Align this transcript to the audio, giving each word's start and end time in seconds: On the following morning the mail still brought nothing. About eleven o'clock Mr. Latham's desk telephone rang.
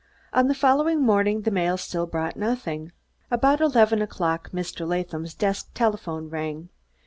On 0.33 0.47
the 0.47 0.55
following 0.55 0.99
morning 1.03 1.41
the 1.43 1.51
mail 1.51 1.77
still 1.77 2.07
brought 2.07 2.35
nothing. 2.35 2.91
About 3.29 3.61
eleven 3.61 4.01
o'clock 4.01 4.49
Mr. 4.49 4.87
Latham's 4.87 5.35
desk 5.35 5.69
telephone 5.75 6.27
rang. 6.27 6.69